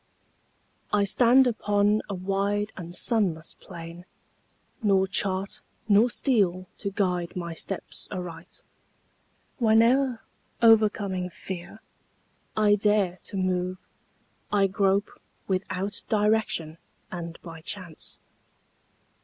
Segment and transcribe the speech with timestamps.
[0.91, 4.05] I stand upon a wide and sunless plain,
[4.81, 8.63] Nor chart nor steel to guide my steps aright.
[9.59, 10.21] Whene'er,
[10.59, 11.81] o'ercoming fear,
[12.57, 13.77] I dare to move,
[14.51, 16.79] I grope without direction
[17.11, 18.21] and by chance.